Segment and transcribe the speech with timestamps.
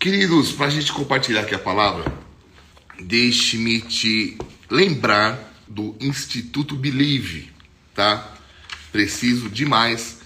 [0.00, 2.10] Queridos, para a gente compartilhar aqui a palavra,
[2.98, 4.38] deixe-me te
[4.70, 7.50] lembrar do Instituto Believe,
[7.94, 8.34] tá?
[8.90, 10.20] Preciso demais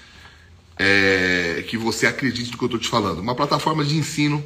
[0.78, 3.18] é, que você acredite no que eu estou te falando.
[3.18, 4.44] Uma plataforma de ensino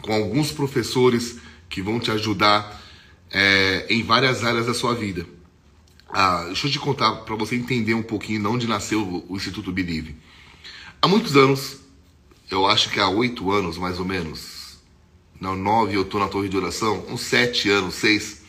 [0.00, 1.38] com alguns professores
[1.68, 2.80] que vão te ajudar
[3.32, 5.26] é, em várias áreas da sua vida.
[6.08, 9.72] Ah, deixa eu te contar para você entender um pouquinho de onde nasceu o, Instituto
[9.72, 10.14] Believe.
[11.02, 11.80] Há muitos anos,
[12.50, 14.78] eu acho que há oito anos mais ou menos,
[15.40, 18.42] não, nove eu estou na torre de oração, uns sete anos, seis,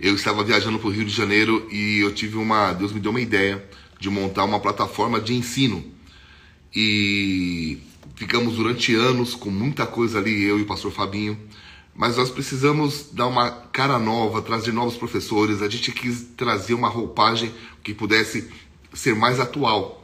[0.00, 3.12] eu estava viajando para o Rio de Janeiro e eu tive uma, Deus me deu
[3.12, 3.64] uma ideia
[4.00, 5.84] de montar uma plataforma de ensino.
[6.74, 7.78] E
[8.16, 11.38] ficamos durante anos com muita coisa ali, eu e o pastor Fabinho,
[11.94, 15.62] mas nós precisamos dar uma cara nova, trazer novos professores.
[15.62, 18.50] A gente quis trazer uma roupagem que pudesse
[18.92, 20.01] ser mais atual.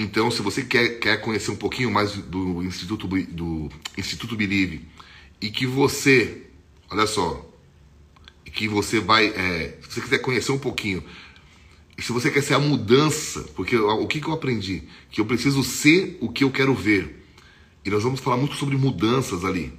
[0.00, 3.68] Então, se você quer, quer conhecer um pouquinho mais do Instituto, do
[3.98, 4.88] Instituto Believe
[5.38, 6.46] e que você,
[6.90, 7.46] olha só,
[8.50, 11.04] que você vai, é, se você quiser conhecer um pouquinho,
[11.98, 14.84] e se você quer ser a mudança, porque o que, que eu aprendi?
[15.10, 17.22] Que eu preciso ser o que eu quero ver.
[17.84, 19.70] E nós vamos falar muito sobre mudanças ali.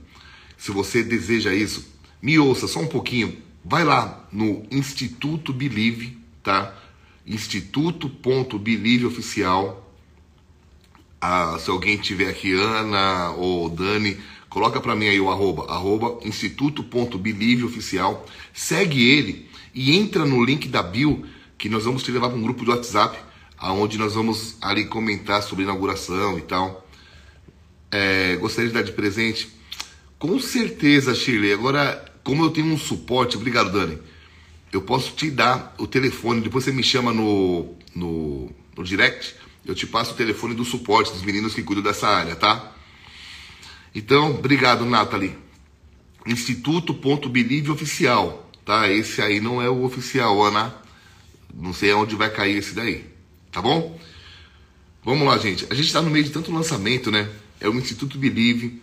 [0.56, 1.84] Se você deseja isso,
[2.22, 3.36] me ouça só um pouquinho.
[3.66, 6.78] Vai lá no Instituto Believe, tá?
[7.26, 9.81] Instituto.believe oficial.
[11.22, 14.18] Ah, se alguém tiver aqui, Ana ou Dani,
[14.50, 18.26] coloca para mim aí o arroba, arroba instituto.believe oficial.
[18.54, 21.24] Segue ele e entra no link da bio
[21.58, 23.20] que nós vamos te levar para um grupo de WhatsApp,
[23.58, 26.88] aonde nós vamos ali comentar sobre inauguração e tal.
[27.92, 29.62] É, gostaria de dar de presente
[30.22, 31.52] com certeza, Shirley.
[31.52, 33.98] Agora, como eu tenho um suporte, obrigado, Dani.
[34.72, 39.76] Eu posso te dar o telefone, depois você me chama no, no, no direct, eu
[39.76, 42.74] te passo o telefone do suporte dos meninos que cuidam dessa área, tá?
[43.94, 45.38] Então, obrigado, Nathalie.
[46.26, 48.90] Instituto.believe oficial, tá?
[48.90, 50.76] Esse aí não é o oficial, Ana.
[51.54, 53.06] Não sei aonde vai cair esse daí,
[53.52, 54.00] tá bom?
[55.04, 55.66] Vamos lá, gente.
[55.70, 57.30] A gente está no meio de tanto lançamento, né?
[57.60, 58.82] É o Instituto Believe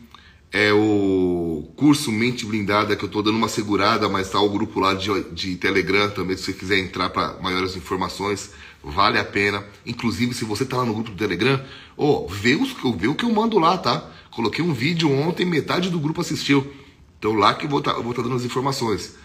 [0.53, 4.81] é o curso Mente Blindada, que eu estou dando uma segurada, mas está o grupo
[4.81, 8.51] lá de, de Telegram também, se você quiser entrar para maiores informações,
[8.83, 9.65] vale a pena.
[9.85, 11.63] Inclusive, se você está lá no grupo do Telegram,
[11.97, 14.11] oh, vê, os, vê o que eu mando lá, tá?
[14.31, 16.73] Coloquei um vídeo ontem, metade do grupo assistiu.
[17.19, 19.17] Então lá que eu vou estar tá, tá dando as informações.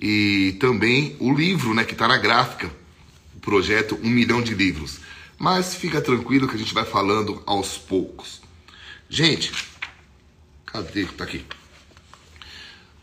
[0.00, 2.70] E também o livro, né, que está na gráfica,
[3.36, 5.00] o projeto Um Milhão de Livros.
[5.38, 8.40] Mas fica tranquilo que a gente vai falando aos poucos.
[9.10, 9.52] Gente,
[10.72, 11.04] Cadê?
[11.04, 11.44] Tá aqui.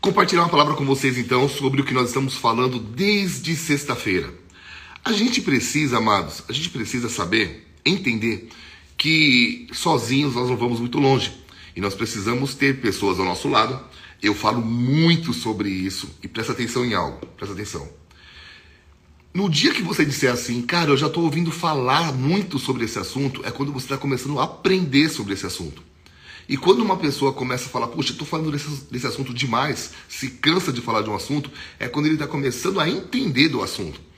[0.00, 4.34] Compartilhar uma palavra com vocês então sobre o que nós estamos falando desde sexta-feira.
[5.04, 8.48] A gente precisa, amados, a gente precisa saber, entender
[8.96, 11.32] que sozinhos nós não vamos muito longe
[11.74, 13.80] e nós precisamos ter pessoas ao nosso lado.
[14.22, 17.88] Eu falo muito sobre isso e presta atenção em algo, presta atenção.
[19.32, 22.98] No dia que você disser assim, cara, eu já estou ouvindo falar muito sobre esse
[22.98, 25.82] assunto, é quando você está começando a aprender sobre esse assunto.
[26.46, 30.30] E quando uma pessoa começa a falar, puxa, estou falando desse, desse assunto demais, se
[30.30, 34.09] cansa de falar de um assunto, é quando ele está começando a entender do assunto.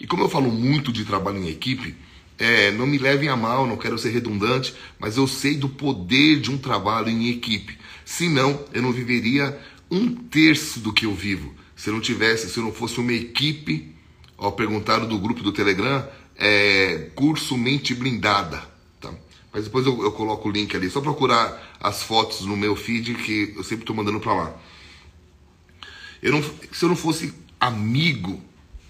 [0.00, 1.94] E como eu falo muito de trabalho em equipe,
[2.38, 6.40] é, não me levem a mal, não quero ser redundante, mas eu sei do poder
[6.40, 7.76] de um trabalho em equipe.
[8.04, 9.60] Senão, eu não viveria
[9.90, 11.54] um terço do que eu vivo.
[11.76, 13.94] Se eu não tivesse, se eu não fosse uma equipe,
[14.38, 18.70] ó, perguntaram do grupo do Telegram, é, curso Mente Blindada.
[19.52, 20.88] Mas depois eu, eu coloco o link ali.
[20.88, 24.56] Só procurar as fotos no meu feed que eu sempre estou mandando para lá.
[26.22, 28.40] Eu não, se eu não fosse amigo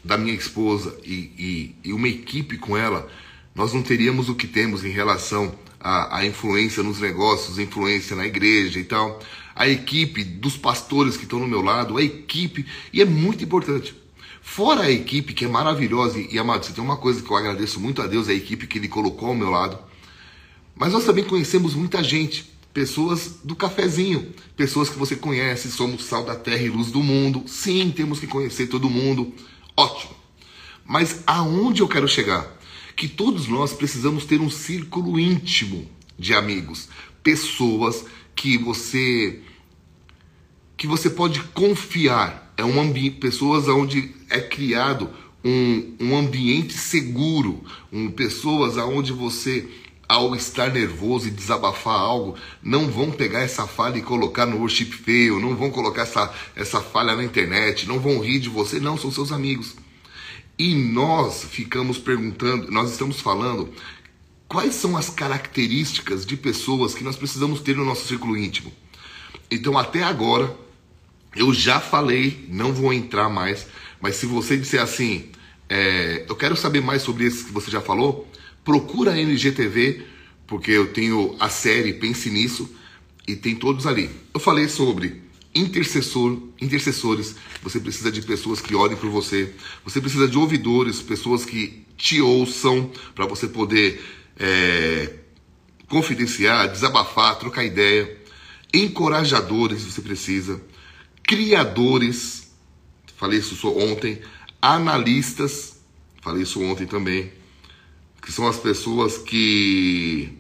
[0.05, 3.09] da minha esposa e, e, e, uma equipe com ela,
[3.55, 8.79] nós não teríamos o que temos em relação à, influência nos negócios, influência na igreja
[8.79, 9.21] e tal.
[9.55, 13.95] A equipe dos pastores que estão no meu lado, a equipe, e é muito importante.
[14.41, 17.37] Fora a equipe que é maravilhosa, e, e amado, você tem uma coisa que eu
[17.37, 19.79] agradeço muito a Deus, a equipe que Ele colocou ao meu lado.
[20.75, 26.25] Mas nós também conhecemos muita gente, pessoas do cafezinho, pessoas que você conhece, somos sal
[26.25, 27.45] da terra e luz do mundo.
[27.47, 29.33] Sim, temos que conhecer todo mundo.
[29.81, 30.15] Ótimo.
[30.85, 32.47] Mas aonde eu quero chegar?
[32.95, 35.89] Que todos nós precisamos ter um círculo íntimo
[36.19, 36.89] de amigos,
[37.23, 38.05] pessoas
[38.35, 39.41] que você
[40.77, 42.53] que você pode confiar.
[42.59, 45.09] É um ambiente, pessoas onde é criado
[45.43, 49.67] um, um ambiente seguro, um, pessoas aonde você
[50.11, 54.87] ao estar nervoso e desabafar algo, não vão pegar essa falha e colocar no worship
[54.87, 58.99] fail, não vão colocar essa, essa falha na internet, não vão rir de você, não,
[58.99, 59.77] são seus amigos.
[60.59, 63.73] E nós ficamos perguntando, nós estamos falando
[64.49, 68.73] quais são as características de pessoas que nós precisamos ter no nosso círculo íntimo.
[69.49, 70.53] Então, até agora,
[71.37, 73.69] eu já falei, não vou entrar mais,
[74.01, 75.31] mas se você disser assim,
[75.69, 78.29] é, eu quero saber mais sobre esses que você já falou,
[78.71, 80.01] procura a NGTV,
[80.47, 82.71] porque eu tenho a série Pense Nisso
[83.27, 84.09] e tem todos ali.
[84.33, 85.23] Eu falei sobre
[85.53, 87.35] intercessor, intercessores,
[87.65, 89.53] você precisa de pessoas que orem por você,
[89.85, 94.01] você precisa de ouvidores, pessoas que te ouçam para você poder
[94.39, 95.15] é,
[95.89, 98.17] confidenciar, desabafar, trocar ideia,
[98.73, 100.63] encorajadores você precisa,
[101.25, 102.53] criadores,
[103.17, 104.21] falei isso ontem,
[104.63, 105.81] analistas,
[106.23, 107.33] falei isso ontem também,
[108.21, 110.39] que são as pessoas que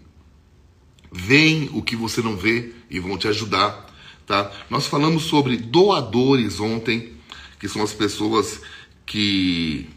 [1.12, 3.90] veem o que você não vê e vão te ajudar
[4.30, 4.48] Tá?
[4.70, 7.14] Nós falamos sobre doadores ontem,
[7.58, 8.60] que são as pessoas
[9.04, 9.88] que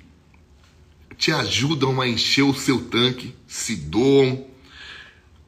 [1.19, 4.47] te ajudam a encher o seu tanque, se doam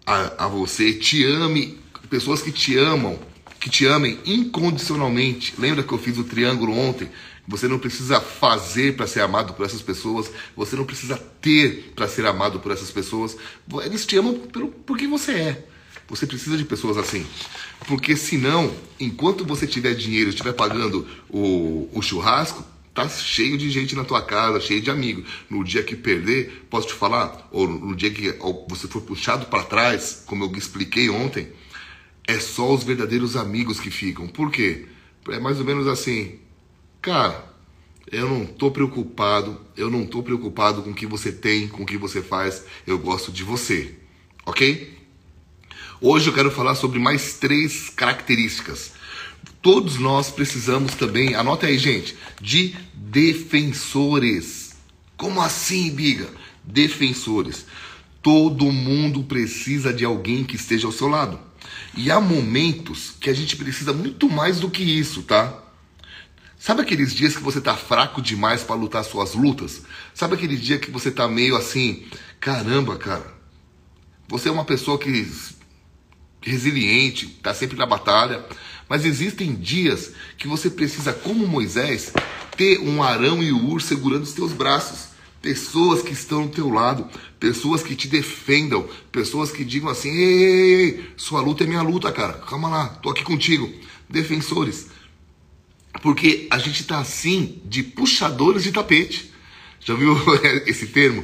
[0.06, 1.80] a, a você, te ame,
[2.12, 3.18] pessoas que te amam,
[3.60, 5.56] que te amem incondicionalmente.
[5.58, 7.10] Lembra que eu fiz o triângulo ontem?
[7.48, 12.08] Você não precisa fazer para ser amado por essas pessoas, você não precisa ter para
[12.08, 13.38] ser amado por essas pessoas.
[13.84, 15.68] Eles te amam pelo, por quem você é.
[16.08, 17.26] Você precisa de pessoas assim.
[17.88, 22.64] Porque senão, enquanto você tiver dinheiro, estiver pagando o, o churrasco,
[22.94, 25.26] tá cheio de gente na tua casa, cheio de amigos.
[25.50, 28.38] No dia que perder, posso te falar, ou no dia que
[28.70, 31.50] você for puxado para trás, como eu expliquei ontem,
[32.28, 34.28] é só os verdadeiros amigos que ficam.
[34.28, 34.86] Por quê?
[35.30, 36.40] É mais ou menos assim,
[37.06, 37.46] cara,
[38.12, 41.86] eu não tô preocupado, eu não tô preocupado com o que você tem, com o
[41.86, 43.94] que você faz, eu gosto de você,
[44.44, 44.98] ok?
[46.02, 48.94] Hoje eu quero falar sobre mais três características.
[49.62, 54.75] Todos nós precisamos também, anota aí, gente, de defensores.
[55.16, 56.28] Como assim, Biga?
[56.63, 57.68] Defensores.
[58.19, 61.40] Todo mundo precisa de alguém que esteja ao seu lado.
[61.96, 65.65] E há momentos que a gente precisa muito mais do que isso, tá?
[66.66, 69.84] Sabe aqueles dias que você tá fraco demais para lutar suas lutas?
[70.16, 72.04] Sabe aquele dia que você tá meio assim,
[72.40, 73.32] caramba, cara.
[74.28, 75.32] Você é uma pessoa que
[76.42, 78.44] resiliente, está sempre na batalha.
[78.90, 82.12] Mas existem dias que você precisa, como Moisés,
[82.58, 85.10] ter um Arão e o Ur segurando os teus braços.
[85.44, 87.08] Pessoas que estão ao teu lado,
[87.40, 91.84] pessoas que te defendam, pessoas que digam assim: ei, ei, ei, sua luta é minha
[91.84, 93.72] luta, cara, calma lá, tô aqui contigo.
[94.10, 94.96] Defensores.
[96.02, 99.32] Porque a gente está assim de puxadores de tapete.
[99.80, 100.16] Já viu
[100.66, 101.24] esse termo?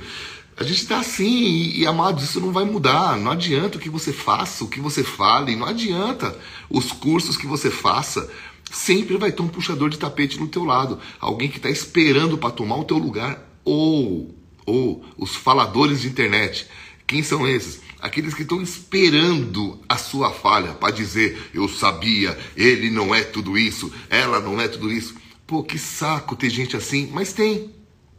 [0.55, 3.17] A gente está assim, e, e, amados, isso não vai mudar.
[3.17, 6.37] Não adianta o que você faça, o que você fale, não adianta
[6.69, 8.29] os cursos que você faça.
[8.71, 12.51] Sempre vai ter um puxador de tapete no teu lado, alguém que está esperando para
[12.51, 14.33] tomar o teu lugar, ou,
[14.65, 16.67] ou os faladores de internet.
[17.07, 17.81] Quem são esses?
[18.01, 23.57] Aqueles que estão esperando a sua falha para dizer: eu sabia, ele não é tudo
[23.57, 25.15] isso, ela não é tudo isso.
[25.45, 27.69] Pô, que saco ter gente assim, mas tem.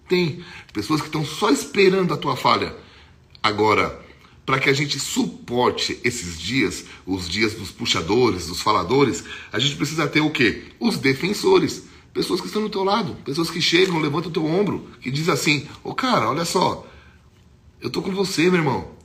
[0.08, 2.76] Tem pessoas que estão só esperando a tua falha.
[3.42, 4.00] Agora,
[4.46, 9.76] para que a gente suporte esses dias, os dias dos puxadores, dos faladores, a gente
[9.76, 10.64] precisa ter o quê?
[10.78, 11.84] Os defensores.
[12.12, 15.28] Pessoas que estão do teu lado, pessoas que chegam, levantam o teu ombro, que diz
[15.28, 16.86] assim: "Ô oh, cara, olha só,
[17.80, 19.01] eu tô com você, meu irmão.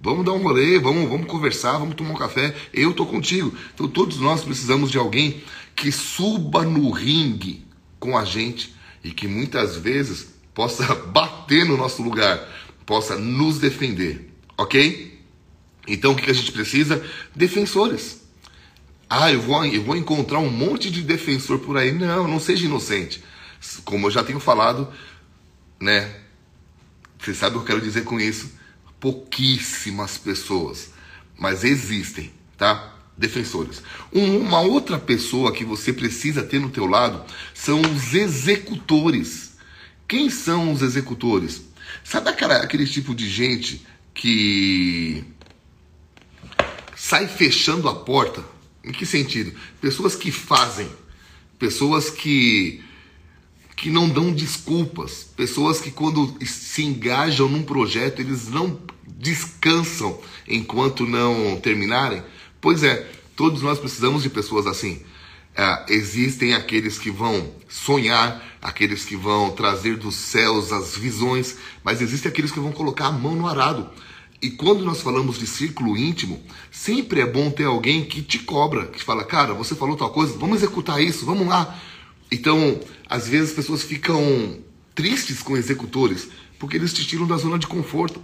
[0.00, 2.54] Vamos dar um rolê, vamos, vamos conversar, vamos tomar um café.
[2.72, 3.52] Eu tô contigo.
[3.74, 5.42] Então todos nós precisamos de alguém
[5.74, 7.66] que suba no ringue
[7.98, 12.38] com a gente e que muitas vezes possa bater no nosso lugar,
[12.86, 15.20] possa nos defender, ok?
[15.86, 17.04] Então o que a gente precisa?
[17.34, 18.22] Defensores.
[19.10, 21.92] Ah, eu vou, eu vou encontrar um monte de defensor por aí.
[21.92, 23.24] Não, não seja inocente.
[23.84, 24.86] Como eu já tenho falado,
[25.80, 26.14] né?
[27.18, 28.57] Você sabe o que eu quero dizer com isso?
[29.00, 30.90] Pouquíssimas pessoas,
[31.38, 32.94] mas existem, tá?
[33.16, 33.82] Defensores.
[34.12, 39.56] Um, uma outra pessoa que você precisa ter no teu lado são os executores.
[40.06, 41.62] Quem são os executores?
[42.04, 45.24] Sabe aquela, aquele tipo de gente que
[46.96, 48.44] sai fechando a porta?
[48.84, 49.52] Em que sentido?
[49.80, 50.88] Pessoas que fazem,
[51.58, 52.82] pessoas que
[53.78, 60.18] que não dão desculpas, pessoas que quando se engajam num projeto, eles não descansam
[60.48, 62.20] enquanto não terminarem.
[62.60, 65.00] Pois é, todos nós precisamos de pessoas assim.
[65.54, 72.02] É, existem aqueles que vão sonhar, aqueles que vão trazer dos céus as visões, mas
[72.02, 73.88] existem aqueles que vão colocar a mão no arado.
[74.42, 78.86] E quando nós falamos de círculo íntimo, sempre é bom ter alguém que te cobra,
[78.86, 81.78] que fala, cara, você falou tal coisa, vamos executar isso, vamos lá.
[82.30, 84.58] Então, às vezes as pessoas ficam
[84.94, 88.20] tristes com executores, porque eles te tiram da zona de conforto.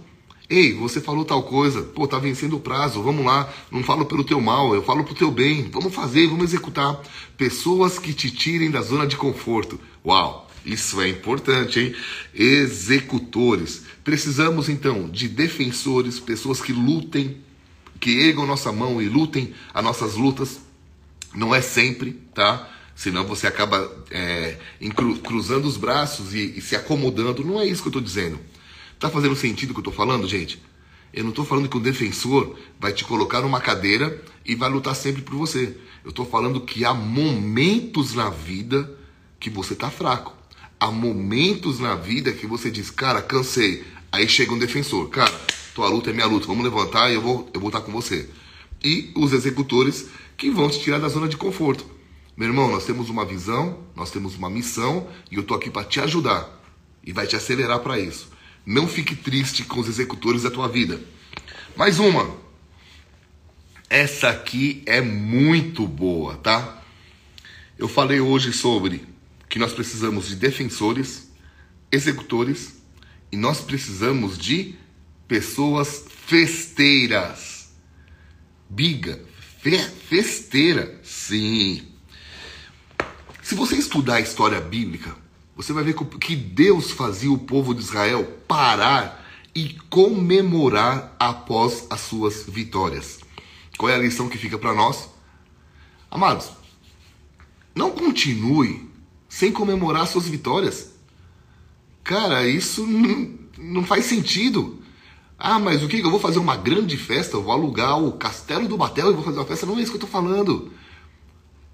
[0.47, 4.23] Ei, você falou tal coisa, pô, tá vencendo o prazo, vamos lá, não falo pelo
[4.23, 7.01] teu mal, eu falo pro teu bem, vamos fazer, vamos executar.
[7.35, 9.79] Pessoas que te tirem da zona de conforto.
[10.05, 11.95] Uau, isso é importante, hein?
[12.33, 13.83] Executores.
[14.03, 17.37] Precisamos então de defensores, pessoas que lutem,
[17.99, 20.59] que ergam nossa mão e lutem as nossas lutas.
[21.33, 22.69] Não é sempre, tá?
[22.95, 24.57] Senão você acaba é,
[25.21, 27.43] cruzando os braços e, e se acomodando.
[27.43, 28.39] Não é isso que eu estou dizendo.
[28.97, 30.63] Tá fazendo sentido o que eu tô falando, gente?
[31.13, 34.95] Eu não estou falando que o defensor vai te colocar numa cadeira e vai lutar
[34.95, 35.75] sempre por você.
[36.03, 38.89] Eu estou falando que há momentos na vida
[39.39, 40.33] que você tá fraco.
[40.79, 43.83] Há momentos na vida que você diz, cara, cansei.
[44.11, 45.31] Aí chega um defensor, cara,
[45.73, 48.29] tua luta é minha luta, vamos levantar e eu vou, eu vou estar com você.
[48.83, 51.94] E os executores que vão te tirar da zona de conforto.
[52.37, 55.85] Meu irmão, nós temos uma visão, nós temos uma missão e eu estou aqui para
[55.85, 56.61] te ajudar.
[57.03, 58.29] E vai te acelerar para isso.
[58.65, 60.99] Não fique triste com os executores da tua vida.
[61.77, 62.35] Mais uma.
[63.89, 66.81] Essa aqui é muito boa, tá?
[67.77, 69.05] Eu falei hoje sobre
[69.47, 71.31] que nós precisamos de defensores,
[71.91, 72.73] executores
[73.31, 74.75] e nós precisamos de
[75.27, 77.73] pessoas festeiras.
[78.69, 79.23] Biga,
[79.61, 81.94] fe, festeira, sim.
[83.45, 85.15] Se você estudar a história bíblica,
[85.55, 89.23] você vai ver que Deus fazia o povo de Israel parar
[89.53, 93.19] e comemorar após as suas vitórias.
[93.77, 95.09] Qual é a lição que fica para nós?
[96.09, 96.49] Amados,
[97.75, 98.89] não continue
[99.29, 100.95] sem comemorar suas vitórias.
[102.03, 102.83] Cara, isso
[103.59, 104.81] não, faz sentido.
[105.37, 105.99] Ah, mas o que?
[105.99, 109.23] Eu vou fazer uma grande festa, eu vou alugar o castelo do Batel e vou
[109.23, 109.67] fazer uma festa.
[109.67, 110.73] Não é isso que eu estou falando.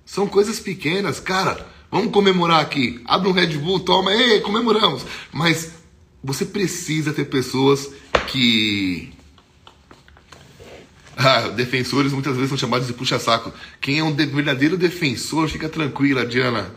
[0.06, 1.20] São coisas pequenas.
[1.20, 3.02] Cara, Vamos comemorar aqui.
[3.04, 5.06] Abre um Red Bull, toma, ei, comemoramos.
[5.34, 5.74] Mas
[6.24, 7.92] você precisa ter pessoas
[8.28, 9.12] que.
[11.24, 13.54] Ah, defensores muitas vezes são chamados de puxa-saco.
[13.80, 16.74] Quem é um verdadeiro defensor, fica tranquila, Diana,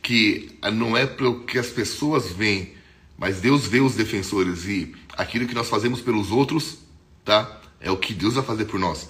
[0.00, 2.74] que não é pelo que as pessoas veem,
[3.18, 6.78] mas Deus vê os defensores e aquilo que nós fazemos pelos outros,
[7.24, 7.60] tá?
[7.80, 9.08] É o que Deus vai fazer por nós.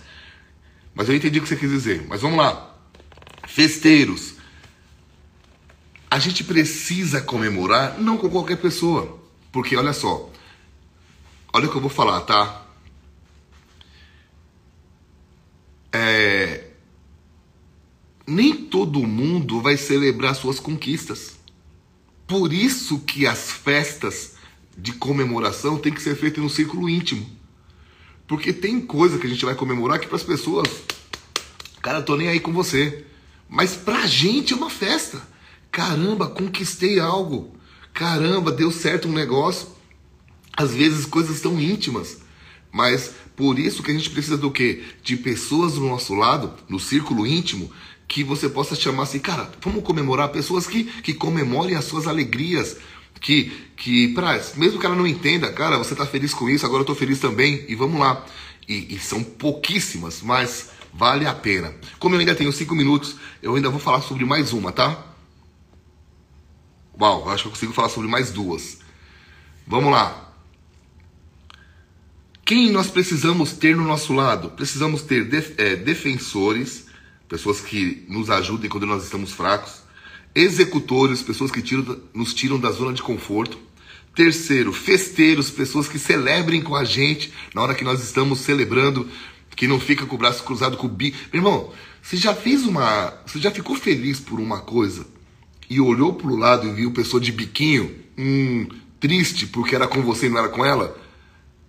[0.94, 2.06] Mas eu entendi o que você quis dizer.
[2.08, 2.71] Mas vamos lá.
[3.52, 4.36] Festeiros.
[6.10, 9.20] A gente precisa comemorar não com qualquer pessoa.
[9.52, 10.30] Porque olha só.
[11.52, 12.66] Olha o que eu vou falar, tá?
[15.92, 16.68] É,
[18.26, 21.36] nem todo mundo vai celebrar suas conquistas.
[22.26, 24.36] Por isso que as festas
[24.78, 27.28] de comemoração tem que ser feitas no círculo íntimo.
[28.26, 30.66] Porque tem coisa que a gente vai comemorar que para as pessoas,
[31.82, 33.11] cara, tô nem aí com você.
[33.48, 35.22] Mas pra gente é uma festa.
[35.70, 37.54] Caramba, conquistei algo.
[37.92, 39.68] Caramba, deu certo um negócio.
[40.56, 42.18] Às vezes coisas tão íntimas.
[42.70, 44.82] Mas por isso que a gente precisa do quê?
[45.02, 47.70] De pessoas do nosso lado, no círculo íntimo,
[48.08, 52.76] que você possa chamar assim, cara, vamos comemorar pessoas que, que comemorem as suas alegrias,
[53.20, 56.82] que, que pra, mesmo que ela não entenda, cara, você tá feliz com isso, agora
[56.82, 58.24] eu tô feliz também, e vamos lá.
[58.68, 61.74] E, e são pouquíssimas, mas vale a pena.
[61.98, 65.06] Como eu ainda tenho cinco minutos, eu ainda vou falar sobre mais uma, tá?
[67.00, 68.78] Uau, acho que eu consigo falar sobre mais duas.
[69.66, 70.32] Vamos lá.
[72.44, 74.50] Quem nós precisamos ter no nosso lado?
[74.50, 76.86] Precisamos ter def é, defensores,
[77.28, 79.80] pessoas que nos ajudem quando nós estamos fracos.
[80.34, 83.58] Executores, pessoas que tiram, nos tiram da zona de conforto.
[84.14, 89.08] Terceiro, festeiros, pessoas que celebrem com a gente na hora que nós estamos celebrando,
[89.56, 91.14] que não fica com o braço cruzado com o bi.
[91.32, 93.12] Meu irmão, você já fez uma.
[93.26, 95.06] Você já ficou feliz por uma coisa?
[95.72, 98.68] e olhou para o lado e viu pessoa de biquinho, hum,
[99.00, 100.94] triste porque era com você e não era com ela,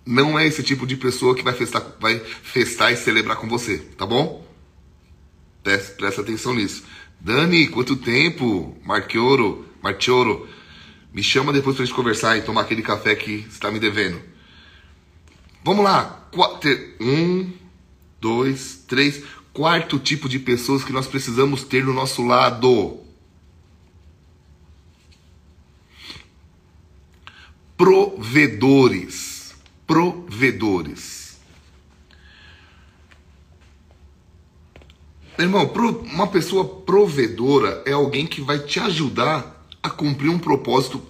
[0.05, 3.77] não é esse tipo de pessoa que vai festar, vai festar e celebrar com você,
[3.77, 4.45] tá bom?
[5.63, 6.83] Presta, presta atenção nisso.
[7.17, 8.77] Dani, quanto tempo?
[8.83, 10.49] Marchioro, Marchioro,
[11.13, 14.19] me chama depois pra gente conversar e tomar aquele café que você está me devendo.
[15.63, 16.29] Vamos lá.
[16.99, 17.53] Um,
[18.23, 19.23] dois, três.
[19.51, 23.03] Quarto tipo de pessoas que nós precisamos ter no nosso lado.
[27.83, 29.53] provedores.
[29.85, 31.37] Provedores.
[35.37, 35.69] Irmão,
[36.13, 41.01] uma pessoa provedora é alguém que vai te ajudar a cumprir um propósito,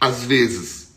[0.00, 0.96] às vezes.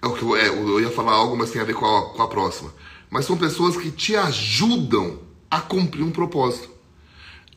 [0.00, 2.22] É o que eu, é, ia falar algo, mas tem a ver com a, com
[2.22, 2.72] a próxima.
[3.10, 6.68] Mas são pessoas que te ajudam a cumprir um propósito.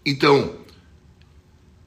[0.06, 0.56] Então,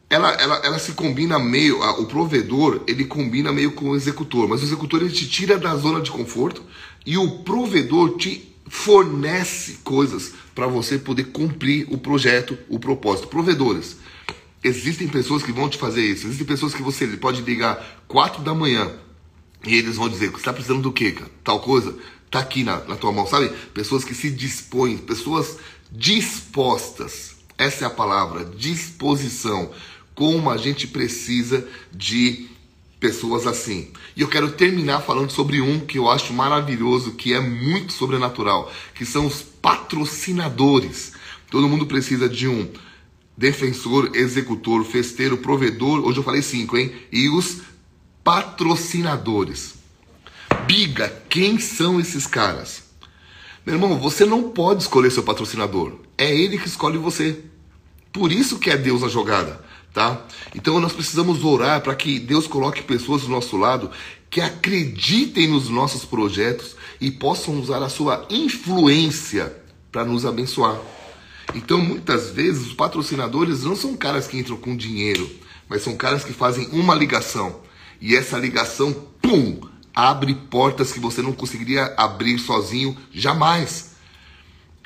[0.08, 4.60] ela, ela, ela se combina meio, o provedor, ele combina meio com o executor, mas
[4.60, 6.62] o executor ele te tira da zona de conforto
[7.04, 13.28] E o provedor te fornece coisas para você poder cumprir o projeto, o propósito.
[13.28, 13.96] Provedores.
[14.62, 16.26] Existem pessoas que vão te fazer isso.
[16.26, 18.90] Existem pessoas que você pode ligar 4 da manhã
[19.66, 21.30] e eles vão dizer: Você está precisando do quê, cara?
[21.42, 21.94] Tal coisa?
[22.34, 23.48] Tá aqui na, na tua mão, sabe?
[23.72, 25.56] Pessoas que se dispõem, pessoas
[25.88, 27.36] dispostas.
[27.56, 29.70] Essa é a palavra, disposição.
[30.16, 32.48] Como a gente precisa de
[32.98, 33.92] pessoas assim.
[34.16, 38.68] E eu quero terminar falando sobre um que eu acho maravilhoso, que é muito sobrenatural,
[38.96, 41.12] que são os patrocinadores.
[41.48, 42.68] Todo mundo precisa de um
[43.38, 46.04] defensor, executor, festeiro, provedor.
[46.04, 46.92] Hoje eu falei cinco, hein?
[47.12, 47.58] E os
[48.24, 49.73] patrocinadores.
[50.66, 52.82] Biga, quem são esses caras?
[53.64, 55.94] Meu irmão, você não pode escolher seu patrocinador.
[56.18, 57.40] É ele que escolhe você.
[58.12, 60.26] Por isso que é Deus na jogada tá?
[60.54, 63.90] Então nós precisamos orar para que Deus coloque pessoas do nosso lado
[64.28, 69.56] que acreditem nos nossos projetos e possam usar a sua influência
[69.92, 70.76] para nos abençoar.
[71.54, 75.30] Então muitas vezes os patrocinadores não são caras que entram com dinheiro,
[75.68, 77.60] mas são caras que fazem uma ligação
[78.00, 78.92] e essa ligação,
[79.22, 79.60] pum,
[79.94, 83.94] abre portas que você não conseguiria abrir sozinho jamais.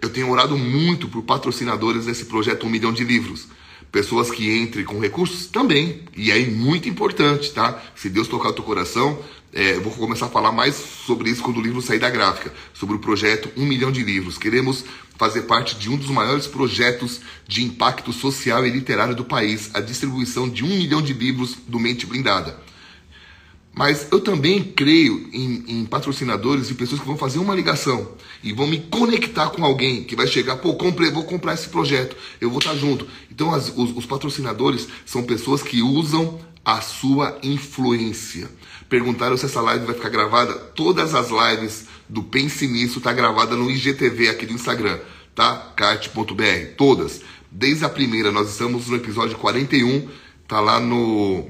[0.00, 3.48] Eu tenho orado muito por patrocinadores nesse projeto Um Milhão de Livros
[3.90, 6.02] pessoas que entrem com recursos também.
[6.16, 7.82] E é muito importante, tá?
[7.94, 9.18] Se Deus tocar o teu coração,
[9.52, 12.52] é, eu vou começar a falar mais sobre isso quando o livro sair da gráfica,
[12.74, 14.36] sobre o projeto Um Milhão de Livros.
[14.36, 14.84] Queremos
[15.16, 19.80] fazer parte de um dos maiores projetos de impacto social e literário do país, a
[19.80, 22.67] distribuição de um milhão de livros do Mente Blindada.
[23.78, 28.10] Mas eu também creio em, em, patrocinadores e pessoas que vão fazer uma ligação
[28.42, 32.16] e vão me conectar com alguém que vai chegar, pô, comprei, vou comprar esse projeto,
[32.40, 33.06] eu vou estar junto.
[33.30, 38.50] Então, as, os, os patrocinadores são pessoas que usam a sua influência.
[38.88, 40.54] Perguntaram se essa live vai ficar gravada.
[40.54, 44.98] Todas as lives do Pense Nisso tá gravada no IGTV aqui do Instagram,
[45.36, 45.72] tá?
[45.76, 47.20] Cart.br, todas.
[47.48, 50.08] Desde a primeira, nós estamos no episódio 41,
[50.48, 51.46] tá lá no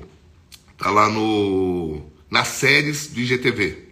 [0.76, 3.88] tá lá no nas séries do IGTV.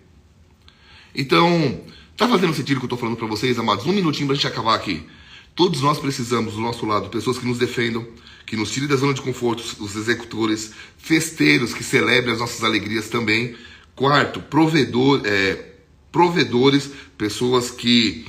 [1.15, 1.81] Então,
[2.17, 3.87] tá fazendo sentido o que eu tô falando para vocês, amados?
[3.87, 5.07] Um minutinho pra gente acabar aqui.
[5.55, 8.07] Todos nós precisamos do nosso lado pessoas que nos defendam,
[8.45, 13.09] que nos tirem da zona de conforto, os executores, festeiros que celebrem as nossas alegrias
[13.09, 13.57] também.
[13.95, 15.73] Quarto, provedor, é,
[16.13, 18.27] provedores, pessoas que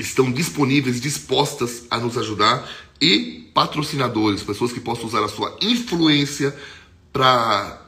[0.00, 2.68] estão disponíveis, dispostas a nos ajudar.
[3.00, 6.56] E patrocinadores, pessoas que possam usar a sua influência
[7.12, 7.83] para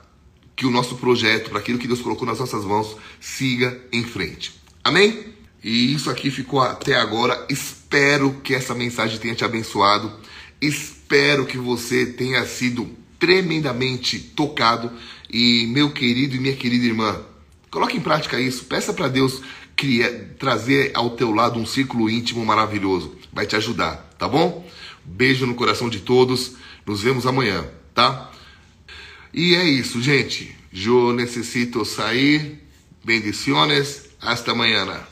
[0.57, 4.55] que o nosso projeto, para aquilo que Deus colocou nas nossas mãos, siga em frente.
[4.83, 5.27] Amém?
[5.63, 7.47] E isso aqui ficou até agora.
[7.51, 10.11] Espero que essa mensagem tenha te abençoado.
[10.61, 12.89] Espero que você tenha sido
[13.19, 14.91] tremendamente tocado.
[15.29, 17.21] E meu querido e minha querida irmã,
[17.71, 18.65] coloque em prática isso.
[18.65, 19.43] Peça para Deus
[19.77, 23.15] criar, trazer ao teu lado um círculo íntimo maravilhoso.
[23.33, 24.67] Vai te ajudar, tá bom?
[25.05, 26.53] Beijo no coração de todos.
[26.87, 28.31] Nos vemos amanhã, tá?
[29.37, 30.57] E é isso, gente.
[30.73, 32.59] Eu necessito sair.
[33.05, 34.09] Bendiciones.
[34.19, 35.07] Hasta mañana.